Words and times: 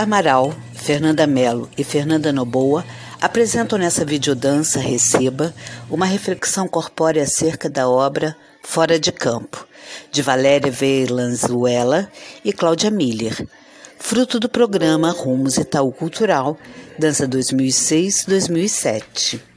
Amaral, 0.00 0.54
Fernanda 0.72 1.26
Mello 1.26 1.68
e 1.76 1.84
Fernanda 1.84 2.32
Noboa 2.32 2.86
apresentam 3.20 3.78
nessa 3.78 4.02
videodança 4.02 4.80
Receba 4.80 5.54
uma 5.90 6.06
reflexão 6.06 6.66
corpórea 6.66 7.22
acerca 7.22 7.68
da 7.68 7.86
obra 7.86 8.34
Fora 8.62 8.98
de 8.98 9.12
Campo, 9.12 9.68
de 10.10 10.22
Valéria 10.22 10.72
Valenzuela 10.72 12.10
e 12.42 12.50
Cláudia 12.50 12.90
Miller, 12.90 13.46
fruto 13.98 14.40
do 14.40 14.48
programa 14.48 15.10
Rumos 15.10 15.58
Itaú 15.58 15.92
Cultural, 15.92 16.56
Dança 16.98 17.28
2006-2007. 17.28 19.49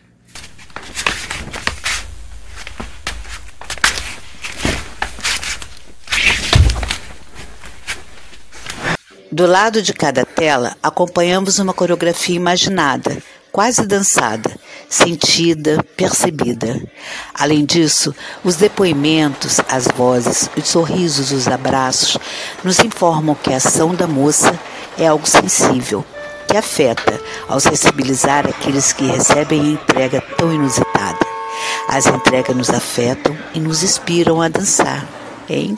Do 9.33 9.47
lado 9.47 9.81
de 9.81 9.93
cada 9.93 10.23
tela, 10.23 10.77
acompanhamos 10.83 11.57
uma 11.57 11.73
coreografia 11.73 12.35
imaginada, 12.35 13.17
quase 13.51 13.87
dançada, 13.87 14.55
sentida, 14.87 15.83
percebida. 15.97 16.79
Além 17.33 17.65
disso, 17.65 18.13
os 18.43 18.57
depoimentos, 18.57 19.59
as 19.67 19.87
vozes, 19.87 20.47
os 20.55 20.67
sorrisos, 20.67 21.31
os 21.31 21.47
abraços 21.47 22.15
nos 22.63 22.77
informam 22.77 23.33
que 23.33 23.51
a 23.51 23.57
ação 23.57 23.95
da 23.95 24.05
moça 24.05 24.53
é 24.99 25.07
algo 25.07 25.25
sensível, 25.25 26.05
que 26.47 26.55
afeta 26.55 27.19
ao 27.47 27.59
sensibilizar 27.59 28.47
aqueles 28.47 28.93
que 28.93 29.07
recebem 29.07 29.61
a 29.61 29.69
entrega 29.69 30.21
tão 30.37 30.53
inusitada. 30.53 31.25
As 31.87 32.05
entregas 32.05 32.55
nos 32.55 32.69
afetam 32.69 33.35
e 33.55 33.59
nos 33.59 33.81
inspiram 33.81 34.43
a 34.43 34.47
dançar 34.47 35.07
em 35.49 35.75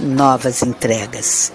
novas 0.00 0.64
entregas. 0.64 1.52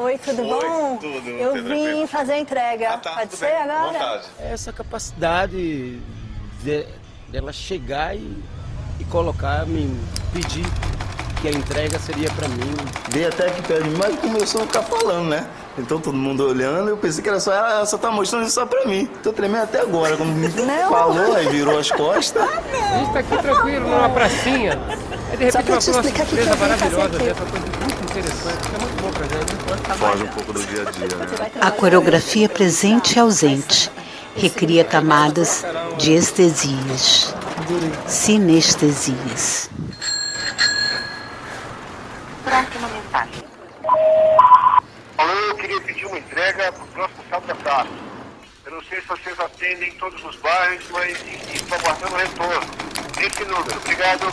Oi, 0.00 0.16
tudo 0.24 0.42
Oi, 0.42 0.48
bom? 0.48 0.96
tudo, 0.98 1.28
Eu 1.28 1.52
tudo 1.54 1.64
vim 1.64 1.84
bem. 1.94 2.06
fazer 2.06 2.32
a 2.34 2.38
entrega. 2.38 2.90
Ah, 2.90 2.98
tá, 2.98 3.10
Pode 3.12 3.34
ser 3.36 3.46
bem. 3.46 3.56
agora? 3.56 3.92
Vontade. 3.92 4.22
essa 4.38 4.72
capacidade 4.72 5.98
de, 6.62 6.86
dela 7.28 7.52
chegar 7.52 8.14
e, 8.14 8.38
e 9.00 9.04
colocar, 9.06 9.66
me 9.66 9.98
pedir 10.32 10.64
que 11.40 11.48
a 11.48 11.50
entrega 11.50 11.98
seria 11.98 12.30
para 12.30 12.46
mim. 12.48 12.72
Veio 13.10 13.26
até 13.28 13.48
aqui 13.48 13.60
perto 13.62 13.82
de 13.84 13.90
mim, 13.90 13.96
mas 13.98 14.16
começou 14.20 14.62
a 14.62 14.66
ficar 14.66 14.82
falando, 14.82 15.30
né? 15.30 15.46
Então 15.76 16.00
todo 16.00 16.16
mundo 16.16 16.44
olhando, 16.46 16.90
eu 16.90 16.96
pensei 16.96 17.22
que 17.22 17.28
era 17.28 17.40
só 17.40 17.52
ela, 17.52 17.70
ela 17.72 17.86
só 17.86 17.98
tá 17.98 18.10
mostrando 18.10 18.44
isso 18.44 18.54
só 18.54 18.66
pra 18.66 18.84
mim. 18.86 19.06
Tô 19.22 19.32
tremendo 19.32 19.64
até 19.64 19.80
agora. 19.80 20.16
Quando 20.16 20.30
me 20.30 20.48
falou, 20.88 21.34
aí 21.34 21.48
virou 21.48 21.76
as 21.78 21.90
costas. 21.90 22.40
A 22.42 22.98
gente 22.98 23.12
tá 23.12 23.18
aqui 23.18 23.36
tranquilo, 23.38 23.88
numa 23.88 24.08
pracinha. 24.10 24.78
Aí 25.30 25.36
de 25.36 25.50
Só 25.52 25.58
repente 25.58 25.64
pra 25.64 25.74
uma, 25.74 25.80
te 25.80 25.90
uma 25.90 26.00
explicar 26.00 26.24
que 26.26 26.36
surpresa 26.36 26.56
que 26.56 26.62
eu 26.62 26.68
vim 26.68 26.76
fazer 26.76 26.96
maravilhosa 26.96 27.16
aqui. 27.16 27.24
dessa, 27.26 27.44
coisa 27.44 27.66
muito 27.66 28.07
interessante. 28.18 28.66
Isso 28.66 28.74
é 28.74 28.78
muito 28.78 29.02
bom 29.02 29.10
pra 29.12 29.26
gente. 29.26 29.98
Foge 29.98 30.22
um 30.22 30.28
pouco 30.28 30.52
do 30.52 30.66
dia 30.66 30.82
a 30.82 30.90
dia, 30.90 31.06
né? 31.16 31.50
A 31.60 31.70
coreografia 31.70 32.48
presente 32.48 33.16
e 33.16 33.18
ausente 33.18 33.90
recria 34.36 34.84
camadas 34.84 35.64
de 35.98 36.14
estesias, 36.14 37.34
sinestesias. 38.06 39.70
Alô, 45.16 45.32
eu 45.32 45.54
queria 45.56 45.80
pedir 45.80 46.06
uma 46.06 46.18
entrega 46.18 46.72
para 46.72 46.84
o 46.84 46.86
próximo 46.88 47.24
sábado 47.28 47.58
tarde. 47.62 47.90
Eu 48.64 48.72
não 48.72 48.82
sei 48.84 49.00
se 49.00 49.08
vocês 49.08 49.40
atendem 49.40 49.88
em 49.88 49.94
todos 49.94 50.22
os 50.24 50.36
bairros, 50.36 50.84
mas 50.90 51.16
estou 51.52 51.78
aguardando 51.78 52.14
o 52.14 52.18
retorno. 52.18 52.70
Esse 53.20 53.44
número. 53.44 53.76
Obrigado. 53.78 54.32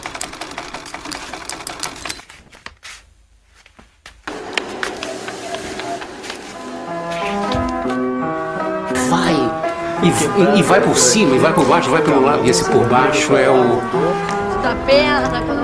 E, 10.05 10.58
e- 10.58 10.60
e 10.60 10.64
vai 10.64 10.82
por 10.82 10.98
cima, 10.98 11.36
e 11.36 11.39
vai 11.39 11.54
por 11.54 11.66
baixo, 11.66 11.89
vai 11.89 12.02
pelo 12.02 12.21
lado. 12.23 12.45
E 12.45 12.49
esse 12.49 12.64
por 12.66 12.86
baixo 12.88 13.36
é 13.36 13.49
o. 13.49 13.82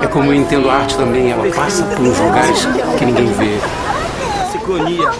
É 0.02 0.06
como 0.06 0.30
eu 0.30 0.34
entendo 0.34 0.70
a 0.70 0.74
arte 0.74 0.96
também, 0.96 1.30
ela 1.30 1.48
passa 1.54 1.82
por 1.84 2.00
uns 2.00 2.18
lugares 2.18 2.66
que 2.98 3.04
ninguém 3.04 3.26
vê. 3.32 3.58
Sincronia, 4.52 5.10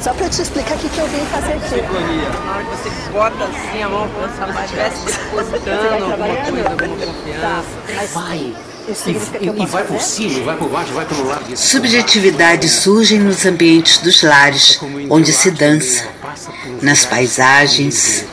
Só 0.00 0.12
pra 0.14 0.28
te 0.28 0.40
explicar 0.42 0.76
o 0.76 0.78
que, 0.78 0.88
que 0.88 0.98
eu 1.00 1.06
vim 1.08 1.24
fazer 1.32 1.52
aqui. 1.54 1.68
sincronia. 1.68 2.28
Na 2.46 2.52
hora 2.54 2.64
que 2.64 2.76
você 2.76 3.10
bota 3.12 3.44
assim 3.44 3.82
a 3.82 3.88
mão 3.88 4.08
pra 4.08 4.28
sapato, 4.28 4.64
estivesse 4.64 5.06
depositando 5.06 6.04
alguma 6.04 6.16
coisa, 6.36 6.68
alguma 6.68 7.06
confiança. 7.06 8.12
Vai 8.14 8.36
e, 8.38 8.94
e- 9.40 9.62
e 9.62 9.66
vai 9.66 9.82
por 9.82 10.00
cima, 10.00 10.38
e 10.38 10.42
vai 10.42 10.56
por 10.56 10.68
baixo, 10.68 10.92
vai 10.92 11.04
pelo 11.06 11.26
lado. 11.26 11.56
Subjetividades 11.56 12.70
surgem 12.70 13.18
nos 13.18 13.44
ambientes 13.44 13.98
dos 13.98 14.22
lares, 14.22 14.76
como 14.76 15.00
entendo 15.00 15.12
onde 15.12 15.32
se 15.32 15.50
dança, 15.50 16.02
ela 16.04 16.12
passa 16.22 16.50
por 16.52 16.65
uns 16.65 16.65
nas 16.82 17.04
paisagens, 17.04 18.24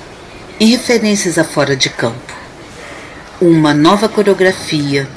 em 0.59 0.67
referências 0.67 1.37
a 1.37 1.43
fora 1.43 1.75
de 1.75 1.89
campo. 1.89 2.33
Uma 3.41 3.73
nova 3.73 4.07
coreografia, 4.07 5.07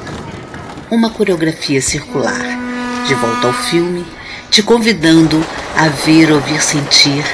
uma 0.91 1.11
coreografia 1.11 1.81
circular, 1.81 2.45
de 3.07 3.15
volta 3.15 3.47
ao 3.47 3.53
filme, 3.53 4.07
te 4.51 4.63
convidando 4.63 5.45
a 5.77 5.89
ver, 5.89 6.33
ouvir, 6.33 6.61
sentir 6.61 7.25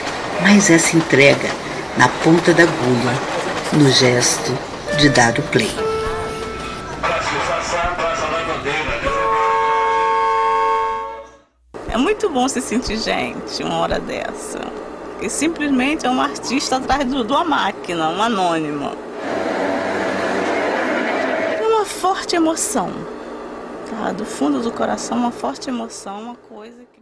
mais 0.42 0.70
essa 0.70 0.96
entrega 0.96 1.50
na 1.96 2.08
ponta 2.08 2.52
da 2.52 2.64
agulha, 2.64 3.14
no 3.72 3.90
gesto 3.90 4.56
de 4.98 5.08
dar 5.08 5.38
o 5.38 5.42
play. 5.42 5.70
É 11.88 11.96
muito 11.96 12.28
bom 12.28 12.48
se 12.48 12.60
sentir 12.60 12.98
gente 12.98 13.62
uma 13.62 13.76
hora 13.76 14.00
dessa. 14.00 14.60
Simplesmente 15.28 16.06
é 16.06 16.10
um 16.10 16.20
artista 16.20 16.76
atrás 16.76 17.08
de 17.08 17.14
uma 17.14 17.44
máquina, 17.44 18.08
um 18.10 18.22
anônimo. 18.22 18.90
É 21.58 21.66
uma 21.66 21.84
forte 21.84 22.36
emoção. 22.36 22.90
Tá? 23.90 24.12
Do 24.12 24.24
fundo 24.24 24.60
do 24.60 24.72
coração, 24.72 25.18
uma 25.18 25.30
forte 25.30 25.68
emoção, 25.68 26.22
uma 26.22 26.34
coisa 26.34 26.84
que. 26.92 27.01